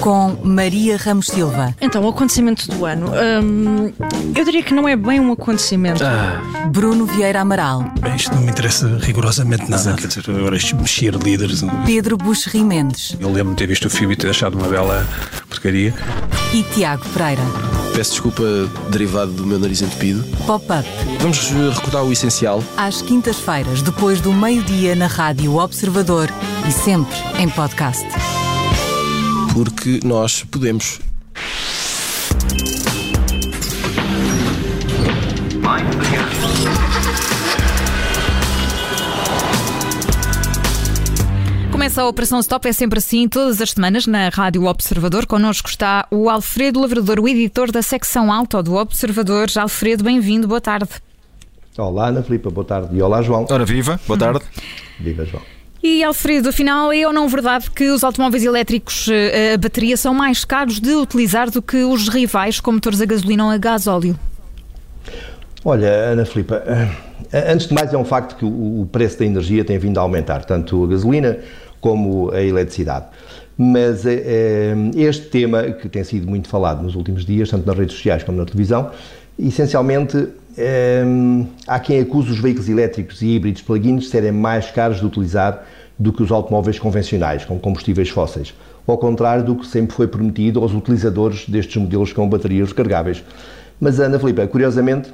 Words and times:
com 0.00 0.36
Maria 0.42 0.96
Ramos 0.96 1.26
Silva. 1.26 1.74
Então, 1.80 2.02
o 2.04 2.08
acontecimento 2.08 2.66
do 2.70 2.84
ano. 2.86 3.10
hum, 3.42 3.92
eu 4.34 4.44
diria 4.44 4.62
que 4.62 4.72
não 4.74 4.88
é 4.88 4.96
bem 4.96 5.20
um 5.20 5.32
acontecimento. 5.32 6.02
Ah, 6.04 6.40
Bruno 6.68 7.04
Vieira 7.06 7.40
Amaral. 7.40 7.84
bem, 8.00 8.14
isto 8.16 8.34
não 8.34 8.42
me 8.42 8.50
interessa 8.50 8.98
rigorosamente 9.00 9.68
nada. 9.70 9.94
Quer 9.94 10.06
dizer, 10.06 10.24
agora 10.30 10.56
estes 10.56 10.72
mexer 10.72 11.14
líderes. 11.14 11.62
Pedro 11.84 12.16
Buxerri 12.16 12.62
Mendes 12.64 13.16
Eu 13.20 13.28
lembro-me 13.28 13.50
de 13.50 13.56
ter 13.56 13.66
visto 13.66 13.86
o 13.86 13.90
filme 13.90 14.14
e 14.14 14.16
ter 14.16 14.30
achado 14.30 14.56
uma 14.58 14.68
bela 14.68 15.06
porcaria. 15.48 15.92
e 16.52 16.62
Tiago 16.74 17.04
Pereira. 17.10 17.42
Peço 17.94 18.12
desculpa 18.12 18.42
derivado 18.90 19.32
do 19.32 19.44
meu 19.44 19.58
nariz 19.58 19.82
entupido. 19.82 20.22
Pop-up 20.46 20.88
Vamos 21.20 21.50
eh, 21.50 21.74
recordar 21.74 22.04
o 22.04 22.12
essencial. 22.12 22.62
às 22.76 23.02
quintas-feiras, 23.02 23.82
depois 23.82 24.20
do 24.20 24.32
meio-dia 24.32 24.94
na 24.94 25.06
Rádio 25.06 25.56
Observador 25.56 26.28
e 26.68 26.72
sempre 26.72 27.14
em 27.38 27.48
podcast. 27.48 28.06
Porque 29.52 30.00
nós 30.04 30.44
podemos. 30.44 31.00
Começa 41.72 42.02
a 42.02 42.08
Operação 42.08 42.38
Stop, 42.40 42.68
é 42.68 42.72
sempre 42.72 42.98
assim, 42.98 43.28
todas 43.28 43.60
as 43.60 43.70
semanas 43.70 44.06
na 44.06 44.28
Rádio 44.28 44.64
Observador. 44.66 45.26
Connosco 45.26 45.68
está 45.68 46.06
o 46.10 46.30
Alfredo 46.30 46.80
Lavrador, 46.80 47.18
o 47.18 47.28
editor 47.28 47.72
da 47.72 47.82
secção 47.82 48.32
Alto 48.32 48.62
do 48.62 48.74
Observador. 48.76 49.48
Alfredo, 49.58 50.04
bem-vindo, 50.04 50.46
boa 50.46 50.60
tarde. 50.60 50.90
Olá, 51.76 52.08
Ana 52.08 52.22
Filipa, 52.22 52.50
boa 52.50 52.64
tarde. 52.64 52.96
E 52.96 53.02
olá, 53.02 53.22
João. 53.22 53.46
Ora, 53.50 53.64
viva, 53.64 53.98
boa 54.06 54.18
tarde. 54.18 54.44
Viva, 54.98 55.24
João. 55.24 55.42
E 55.82 56.04
Alfredo, 56.04 56.50
afinal, 56.50 56.92
é 56.92 57.06
ou 57.06 57.12
não 57.12 57.26
verdade 57.26 57.70
que 57.70 57.90
os 57.90 58.04
automóveis 58.04 58.44
elétricos 58.44 59.08
eh, 59.10 59.54
a 59.54 59.58
bateria 59.58 59.96
são 59.96 60.12
mais 60.12 60.44
caros 60.44 60.78
de 60.78 60.92
utilizar 60.94 61.50
do 61.50 61.62
que 61.62 61.84
os 61.84 62.08
rivais 62.08 62.60
com 62.60 62.72
motores 62.72 63.00
a 63.00 63.06
gasolina 63.06 63.46
ou 63.46 63.50
a 63.50 63.56
gasóleo? 63.56 64.18
Olha, 65.64 65.88
Ana 65.88 66.26
Filipa, 66.26 66.62
eh, 67.32 67.52
antes 67.52 67.66
de 67.66 67.74
mais 67.74 67.92
é 67.92 67.96
um 67.96 68.04
facto 68.04 68.36
que 68.36 68.44
o 68.44 68.86
preço 68.90 69.18
da 69.18 69.24
energia 69.24 69.64
tem 69.64 69.78
vindo 69.78 69.98
a 69.98 70.02
aumentar, 70.02 70.44
tanto 70.44 70.84
a 70.84 70.86
gasolina 70.86 71.38
como 71.80 72.30
a 72.30 72.42
eletricidade. 72.42 73.06
Mas 73.56 74.06
eh, 74.06 74.22
eh, 74.24 74.74
este 74.96 75.26
tema, 75.26 75.62
que 75.62 75.88
tem 75.88 76.02
sido 76.04 76.28
muito 76.28 76.48
falado 76.48 76.82
nos 76.82 76.94
últimos 76.94 77.24
dias, 77.24 77.50
tanto 77.50 77.66
nas 77.66 77.76
redes 77.76 77.94
sociais 77.94 78.22
como 78.22 78.38
na 78.38 78.44
televisão, 78.44 78.90
essencialmente 79.38 80.28
eh, 80.60 81.04
há 81.66 81.80
quem 81.80 82.00
acuse 82.00 82.30
os 82.30 82.38
veículos 82.38 82.68
elétricos 82.68 83.22
e 83.22 83.28
híbridos 83.28 83.62
plug-ins 83.62 84.08
serem 84.08 84.32
mais 84.32 84.70
caros 84.70 84.98
de 84.98 85.06
utilizar 85.06 85.64
do 85.98 86.12
que 86.12 86.22
os 86.22 86.30
automóveis 86.30 86.78
convencionais, 86.78 87.44
com 87.44 87.58
combustíveis 87.58 88.08
fósseis. 88.08 88.54
Ao 88.86 88.98
contrário 88.98 89.44
do 89.44 89.56
que 89.56 89.66
sempre 89.66 89.94
foi 89.94 90.06
prometido 90.06 90.60
aos 90.60 90.72
utilizadores 90.72 91.48
destes 91.48 91.76
modelos 91.76 92.12
com 92.12 92.28
baterias 92.28 92.68
recargáveis. 92.68 93.22
Mas, 93.80 93.98
Ana 93.98 94.18
Filipa, 94.18 94.46
curiosamente, 94.46 95.12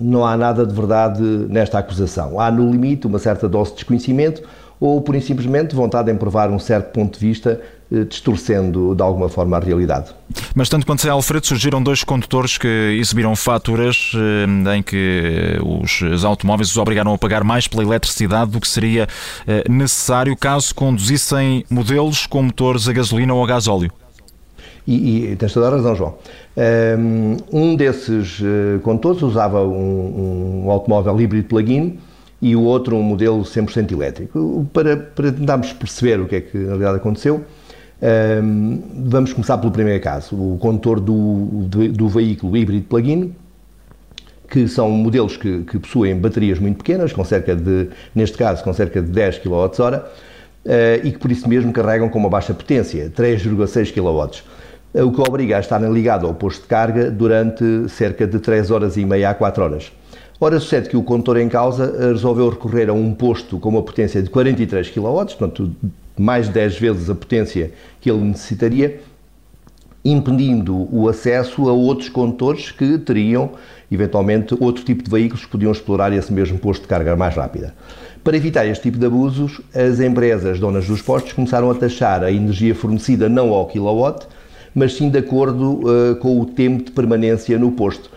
não 0.00 0.24
há 0.24 0.36
nada 0.36 0.66
de 0.66 0.74
verdade 0.74 1.22
nesta 1.22 1.78
acusação. 1.78 2.40
Há, 2.40 2.50
no 2.50 2.70
limite, 2.70 3.06
uma 3.06 3.18
certa 3.18 3.48
dose 3.48 3.70
de 3.70 3.76
desconhecimento 3.76 4.42
ou, 4.80 5.00
por 5.00 5.18
simplesmente, 5.20 5.74
vontade 5.74 6.10
em 6.10 6.16
provar 6.16 6.50
um 6.50 6.58
certo 6.58 6.92
ponto 6.92 7.18
de 7.18 7.26
vista, 7.26 7.60
eh, 7.90 8.04
distorcendo 8.04 8.94
de 8.94 9.02
alguma 9.02 9.28
forma 9.28 9.56
a 9.56 9.60
realidade. 9.60 10.14
Mas 10.54 10.68
tanto 10.68 10.84
quanto 10.84 11.00
sei, 11.00 11.10
Alfredo, 11.10 11.46
surgiram 11.46 11.82
dois 11.82 12.02
condutores 12.02 12.58
que 12.58 12.98
exibiram 13.00 13.34
faturas 13.36 14.12
eh, 14.14 14.76
em 14.76 14.82
que 14.82 15.58
os, 15.64 16.02
os 16.02 16.24
automóveis 16.24 16.70
os 16.70 16.76
obrigaram 16.76 17.14
a 17.14 17.18
pagar 17.18 17.44
mais 17.44 17.68
pela 17.68 17.82
eletricidade 17.82 18.50
do 18.50 18.60
que 18.60 18.68
seria 18.68 19.08
eh, 19.46 19.64
necessário 19.70 20.36
caso 20.36 20.74
conduzissem 20.74 21.64
modelos 21.70 22.26
com 22.26 22.42
motores 22.42 22.88
a 22.88 22.92
gasolina 22.92 23.32
ou 23.32 23.42
a 23.42 23.46
gasóleo. 23.46 23.90
E, 24.86 25.32
e 25.32 25.36
tens 25.36 25.52
toda 25.52 25.68
a 25.68 25.70
razão, 25.70 25.94
João. 25.94 26.14
Um 27.50 27.74
desses 27.74 28.40
eh, 28.42 28.78
condutores 28.82 29.22
usava 29.22 29.64
um, 29.64 30.64
um 30.66 30.70
automóvel 30.70 31.18
híbrido 31.20 31.48
plug-in 31.48 31.98
e 32.40 32.54
o 32.54 32.62
outro 32.62 32.96
um 32.96 33.02
modelo 33.02 33.42
100% 33.42 33.92
elétrico. 33.92 34.66
Para, 34.72 34.96
para 34.96 35.32
tentarmos 35.32 35.72
perceber 35.72 36.20
o 36.20 36.26
que 36.26 36.36
é 36.36 36.40
que 36.42 36.58
na 36.58 36.68
realidade 36.68 36.96
aconteceu, 36.96 37.44
vamos 38.94 39.32
começar 39.32 39.56
pelo 39.56 39.72
primeiro 39.72 40.02
caso. 40.02 40.36
O 40.36 40.58
condutor 40.58 41.00
do, 41.00 41.66
do, 41.66 42.08
veículo 42.08 42.54
híbrido 42.54 42.86
plug-in, 42.86 43.34
que 44.48 44.68
são 44.68 44.90
modelos 44.90 45.38
que, 45.38 45.62
que, 45.62 45.78
possuem 45.78 46.16
baterias 46.16 46.58
muito 46.58 46.78
pequenas, 46.78 47.12
com 47.12 47.24
cerca 47.24 47.56
de, 47.56 47.88
neste 48.14 48.36
caso, 48.36 48.62
com 48.62 48.72
cerca 48.74 49.00
de 49.00 49.08
10 49.08 49.38
kWh, 49.38 49.54
uh, 49.54 50.02
e 51.02 51.12
que 51.12 51.18
por 51.18 51.32
isso 51.32 51.48
mesmo 51.48 51.72
carregam 51.72 52.08
com 52.10 52.18
uma 52.18 52.28
baixa 52.28 52.52
potência, 52.52 53.10
3,6 53.16 53.92
kW 53.92 54.42
o 55.02 55.10
que 55.10 55.20
obriga 55.20 55.56
a 55.56 55.60
estarem 55.60 55.92
ligados 55.92 56.28
ao 56.28 56.34
posto 56.34 56.62
de 56.62 56.68
carga 56.68 57.10
durante 57.10 57.88
cerca 57.88 58.26
de 58.26 58.38
3 58.38 58.70
horas 58.70 58.96
e 58.96 59.04
meia 59.04 59.30
a 59.30 59.34
4 59.34 59.64
horas. 59.64 59.92
Ora, 60.40 60.60
sucede 60.60 60.88
que 60.88 60.96
o 60.96 61.02
condutor 61.02 61.36
em 61.38 61.48
causa 61.48 61.94
resolveu 62.08 62.48
recorrer 62.48 62.88
a 62.88 62.92
um 62.92 63.12
posto 63.12 63.58
com 63.58 63.70
uma 63.70 63.82
potência 63.82 64.22
de 64.22 64.30
43 64.30 64.90
kW, 64.90 65.00
portanto, 65.00 65.74
mais 66.16 66.46
de 66.46 66.52
10 66.52 66.78
vezes 66.78 67.10
a 67.10 67.14
potência 67.14 67.72
que 68.00 68.10
ele 68.10 68.20
necessitaria, 68.20 69.00
impedindo 70.04 70.88
o 70.94 71.08
acesso 71.08 71.68
a 71.68 71.72
outros 71.72 72.08
condutores 72.08 72.70
que 72.70 72.98
teriam, 72.98 73.52
eventualmente, 73.90 74.54
outro 74.60 74.84
tipo 74.84 75.02
de 75.02 75.10
veículos 75.10 75.44
que 75.44 75.50
podiam 75.50 75.72
explorar 75.72 76.12
esse 76.12 76.32
mesmo 76.32 76.58
posto 76.58 76.82
de 76.82 76.88
carga 76.88 77.16
mais 77.16 77.34
rápida. 77.34 77.74
Para 78.22 78.36
evitar 78.36 78.66
este 78.66 78.82
tipo 78.82 78.98
de 78.98 79.06
abusos, 79.06 79.60
as 79.74 80.00
empresas 80.00 80.60
donas 80.60 80.86
dos 80.86 81.00
postos 81.00 81.32
começaram 81.32 81.70
a 81.70 81.74
taxar 81.74 82.22
a 82.22 82.30
energia 82.30 82.74
fornecida 82.74 83.28
não 83.28 83.50
ao 83.50 83.66
kilowatt, 83.66 84.26
mas 84.74 84.94
sim 84.94 85.08
de 85.08 85.18
acordo 85.18 85.80
uh, 85.82 86.16
com 86.16 86.40
o 86.40 86.46
tempo 86.46 86.84
de 86.84 86.90
permanência 86.90 87.58
no 87.58 87.72
posto, 87.72 88.10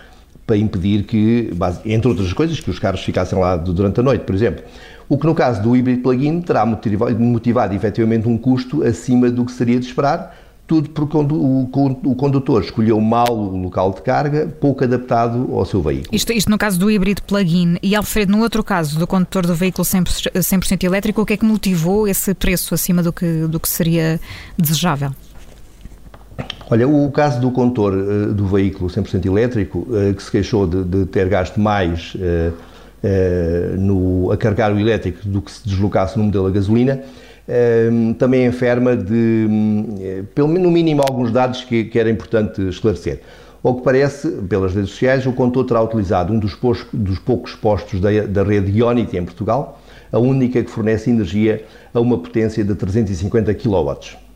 para 0.46 0.58
impedir 0.58 1.04
que, 1.04 1.52
entre 1.86 2.08
outras 2.08 2.32
coisas, 2.32 2.60
que 2.60 2.70
os 2.70 2.80
carros 2.80 3.04
ficassem 3.04 3.38
lá 3.38 3.58
durante 3.58 4.00
a 4.00 4.04
noite, 4.04 4.22
por 4.22 4.34
exemplo. 4.34 4.64
O 5.10 5.18
que 5.18 5.26
no 5.26 5.36
caso 5.36 5.62
do 5.62 5.76
híbrido 5.76 6.02
plug-in 6.02 6.42
terá 6.42 6.66
motivado, 6.66 7.20
motivado 7.20 7.76
efetivamente 7.76 8.28
um 8.28 8.38
custo 8.38 8.84
acima 8.84 9.30
do 9.30 9.46
que 9.46 9.52
seria 9.52 9.80
de 9.80 9.86
esperar, 9.86 10.36
tudo 10.68 10.90
porque 10.90 11.16
o 11.16 12.16
condutor 12.16 12.62
escolheu 12.62 13.00
mal 13.00 13.32
o 13.32 13.58
local 13.58 13.94
de 13.94 14.02
carga, 14.02 14.48
pouco 14.60 14.84
adaptado 14.84 15.50
ao 15.54 15.66
seu 15.66 15.82
veículo. 15.82 16.10
Isto, 16.14 16.34
isto 16.34 16.52
no 16.52 16.58
caso 16.58 16.78
do 16.78 16.92
híbrido 16.92 17.22
plug-in. 17.24 17.78
E 17.82 17.96
Alfredo, 17.96 18.34
no 18.34 18.42
outro 18.42 18.62
caso, 18.64 19.00
do 19.00 19.08
condutor 19.08 19.46
do 19.46 19.56
veículo 19.56 19.86
100%, 19.86 20.42
100 20.42 20.80
elétrico, 20.84 21.22
o 21.22 21.26
que 21.26 21.34
é 21.34 21.38
que 21.38 21.46
motivou 21.46 22.06
esse 22.06 22.34
preço 22.34 22.74
acima 22.74 23.02
do 23.02 23.14
que, 23.14 23.48
do 23.48 23.62
que 23.62 23.70
seria 23.70 24.20
desejável? 24.58 25.12
Olha, 26.70 26.86
o 26.86 27.10
caso 27.12 27.40
do 27.40 27.50
condutor 27.50 27.94
uh, 27.94 28.34
do 28.34 28.46
veículo 28.46 28.90
100% 28.90 29.26
elétrico, 29.26 29.88
uh, 29.90 30.14
que 30.14 30.22
se 30.22 30.30
queixou 30.30 30.68
de, 30.68 30.84
de 30.84 31.06
ter 31.06 31.30
gasto 31.30 31.62
mais 31.62 32.14
uh, 32.16 32.54
no, 33.78 34.32
a 34.32 34.38
carregar 34.38 34.74
o 34.74 34.80
elétrico 34.80 35.26
do 35.26 35.42
que 35.42 35.50
se 35.50 35.66
deslocasse 35.66 36.18
no 36.18 36.26
modelo 36.26 36.48
a 36.48 36.52
gasolina, 36.52 37.00
também 38.18 38.46
enferma 38.46 38.98
de, 38.98 40.26
pelo 40.36 40.50
menos 40.50 40.64
no 40.64 40.72
mínimo, 40.72 41.02
alguns 41.02 41.32
dados 41.32 41.64
que, 41.64 41.86
que 41.86 41.98
era 41.98 42.10
importante 42.10 42.60
esclarecer. 42.68 43.22
Ao 43.64 43.76
que 43.76 43.84
parece, 43.84 44.30
pelas 44.50 44.74
redes 44.74 44.90
sociais, 44.90 45.26
o 45.26 45.32
condutor 45.32 45.66
terá 45.66 45.82
utilizado 45.82 46.34
um 46.34 46.40
dos, 46.40 46.56
postos, 46.56 46.88
dos 46.92 47.20
poucos 47.20 47.56
postos 47.56 48.02
da, 48.02 48.10
da 48.24 48.44
rede 48.44 48.78
Ionity 48.78 49.16
em 49.16 49.24
Portugal, 49.24 49.80
a 50.12 50.20
única 50.20 50.62
que 50.62 50.70
fornece 50.70 51.10
energia 51.10 51.64
a 51.94 52.02
uma 52.02 52.18
potência 52.18 52.62
de 52.64 52.76
350 52.76 53.54
kW. 53.54 54.27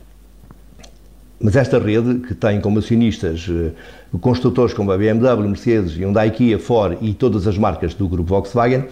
Mas 1.44 1.56
esta 1.56 1.80
rede, 1.80 2.20
que 2.20 2.36
tem 2.36 2.62
como 2.62 2.78
acionistas 2.78 3.48
uh, 3.48 4.18
construtores 4.20 4.74
como 4.74 4.92
a 4.92 4.98
BMW, 4.98 5.48
Mercedes, 5.48 5.96
Hyundai, 5.96 6.30
Kia, 6.30 6.60
Ford 6.60 6.98
e 7.02 7.14
todas 7.14 7.48
as 7.48 7.58
marcas 7.58 7.96
do 7.96 8.08
grupo 8.08 8.30
Volkswagen, 8.30 8.86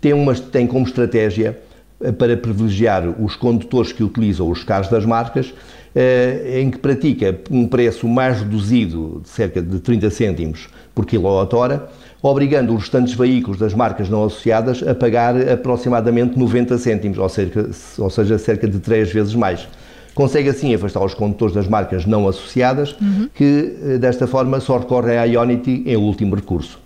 tem, 0.00 0.12
uma, 0.12 0.34
tem 0.34 0.66
como 0.66 0.84
estratégia 0.84 1.58
uh, 2.00 2.12
para 2.12 2.36
privilegiar 2.36 3.08
os 3.20 3.36
condutores 3.36 3.90
que 3.90 4.04
utilizam 4.04 4.50
os 4.50 4.62
carros 4.62 4.88
das 4.88 5.06
marcas, 5.06 5.48
uh, 5.48 6.58
em 6.58 6.70
que 6.70 6.78
pratica 6.78 7.38
um 7.50 7.66
preço 7.66 8.06
mais 8.06 8.40
reduzido, 8.40 9.20
de 9.22 9.28
cerca 9.30 9.62
de 9.62 9.80
30 9.80 10.10
cêntimos 10.10 10.68
por 10.94 11.06
quilowatt-hora, 11.06 11.88
obrigando 12.22 12.74
os 12.74 12.82
restantes 12.82 13.14
veículos 13.14 13.58
das 13.58 13.72
marcas 13.72 14.10
não 14.10 14.24
associadas 14.24 14.86
a 14.86 14.94
pagar 14.94 15.36
aproximadamente 15.48 16.38
90 16.38 16.76
cêntimos, 16.76 17.16
ou, 17.16 17.28
cerca, 17.30 17.70
ou 17.96 18.10
seja, 18.10 18.36
cerca 18.36 18.68
de 18.68 18.78
3 18.78 19.10
vezes 19.10 19.34
mais. 19.34 19.66
Consegue 20.14 20.48
assim 20.48 20.74
afastar 20.74 21.04
os 21.04 21.12
condutores 21.12 21.54
das 21.54 21.66
marcas 21.66 22.06
não 22.06 22.28
associadas, 22.28 22.94
uhum. 23.00 23.28
que 23.34 23.98
desta 24.00 24.26
forma 24.26 24.60
só 24.60 24.78
recorrem 24.78 25.18
à 25.18 25.24
Ionity 25.24 25.82
em 25.86 25.96
último 25.96 26.36
recurso. 26.36 26.78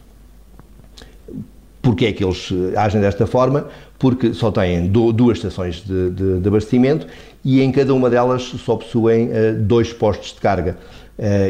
Porquê 1.82 2.06
é 2.06 2.12
que 2.12 2.24
eles 2.24 2.52
agem 2.76 3.00
desta 3.00 3.26
forma? 3.26 3.66
Porque 3.98 4.32
só 4.32 4.50
têm 4.50 4.86
duas 4.88 5.38
estações 5.38 5.82
de, 5.84 6.10
de, 6.10 6.40
de 6.40 6.48
abastecimento 6.48 7.06
e 7.44 7.62
em 7.62 7.70
cada 7.72 7.94
uma 7.94 8.10
delas 8.10 8.42
só 8.42 8.76
possuem 8.76 9.28
uh, 9.28 9.54
dois 9.58 9.92
postos 9.92 10.34
de 10.34 10.40
carga. 10.40 10.76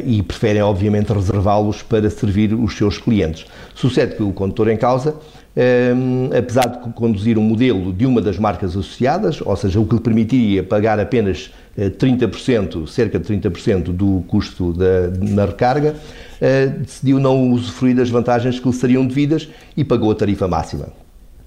E 0.04 0.22
preferem, 0.22 0.62
obviamente, 0.62 1.12
reservá-los 1.12 1.82
para 1.82 2.08
servir 2.08 2.54
os 2.54 2.76
seus 2.76 2.96
clientes. 2.96 3.44
Sucede 3.74 4.16
que 4.16 4.22
o 4.22 4.32
condutor 4.32 4.68
em 4.68 4.76
causa 4.76 5.14
um, 5.58 6.30
apesar 6.36 6.66
de 6.66 6.92
conduzir 6.92 7.36
um 7.36 7.42
modelo 7.42 7.92
de 7.92 8.06
uma 8.06 8.20
das 8.20 8.38
marcas 8.38 8.70
associadas, 8.70 9.40
ou 9.40 9.56
seja, 9.56 9.80
o 9.80 9.86
que 9.86 9.96
lhe 9.96 10.00
permitiria 10.00 10.62
pagar 10.62 11.00
apenas 11.00 11.52
30%, 11.76 12.86
cerca 12.86 13.18
de 13.18 13.24
30% 13.26 13.84
do 13.84 14.24
custo 14.28 14.72
da, 14.72 15.08
na 15.20 15.46
recarga, 15.46 15.94
uh, 15.96 16.78
decidiu 16.78 17.18
não 17.18 17.50
usufruir 17.50 17.96
das 17.96 18.08
vantagens 18.08 18.60
que 18.60 18.68
lhe 18.68 18.74
seriam 18.74 19.04
devidas 19.04 19.48
e 19.76 19.84
pagou 19.84 20.10
a 20.12 20.14
tarifa 20.14 20.46
máxima. 20.46 20.88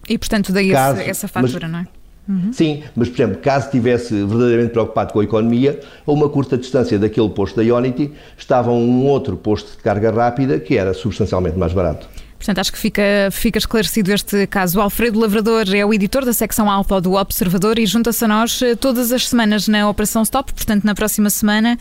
E, 0.09 0.17
portanto, 0.17 0.51
daí 0.51 0.71
caso, 0.71 1.00
essa 1.00 1.27
fatura, 1.27 1.67
mas, 1.67 1.71
não 1.71 1.79
é? 1.79 2.00
Uhum. 2.31 2.53
Sim, 2.53 2.83
mas, 2.95 3.09
por 3.09 3.15
exemplo, 3.15 3.41
caso 3.41 3.65
estivesse 3.65 4.13
verdadeiramente 4.13 4.71
preocupado 4.71 5.11
com 5.11 5.19
a 5.19 5.23
economia, 5.23 5.79
a 6.07 6.11
uma 6.11 6.29
curta 6.29 6.57
distância 6.57 6.97
daquele 6.97 7.29
posto 7.29 7.57
da 7.57 7.63
Ionity 7.63 8.11
estava 8.37 8.71
um 8.71 9.05
outro 9.05 9.35
posto 9.35 9.71
de 9.71 9.83
carga 9.83 10.11
rápida 10.11 10.59
que 10.59 10.77
era 10.77 10.93
substancialmente 10.93 11.57
mais 11.57 11.73
barato. 11.73 12.07
Portanto, 12.37 12.59
acho 12.59 12.71
que 12.71 12.79
fica, 12.79 13.03
fica 13.31 13.59
esclarecido 13.59 14.11
este 14.11 14.47
caso. 14.47 14.79
O 14.79 14.81
Alfredo 14.81 15.19
Lavrador 15.19 15.65
é 15.75 15.85
o 15.85 15.93
editor 15.93 16.25
da 16.25 16.33
secção 16.33 16.71
Alfa 16.71 16.99
do 16.99 17.13
Observador 17.13 17.77
e 17.77 17.85
junta-se 17.85 18.25
a 18.25 18.27
nós 18.27 18.59
eh, 18.63 18.75
todas 18.75 19.11
as 19.11 19.29
semanas 19.29 19.67
na 19.67 19.87
Operação 19.87 20.23
Stop. 20.23 20.51
Portanto, 20.51 20.83
na 20.83 20.95
próxima 20.95 21.29
semana, 21.29 21.77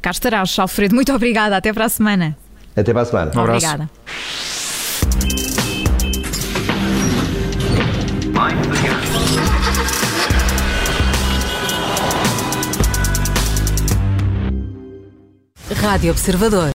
cá 0.00 0.10
estarás. 0.10 0.58
Alfredo, 0.58 0.94
muito 0.94 1.12
obrigada. 1.12 1.58
Até 1.58 1.74
para 1.74 1.84
a 1.84 1.88
semana. 1.90 2.34
Até 2.74 2.90
para 2.90 3.02
a 3.02 3.04
semana. 3.04 3.32
Um 3.34 3.40
obrigada. 3.40 3.90
Rádio 15.88 16.12
Observador. 16.12 16.66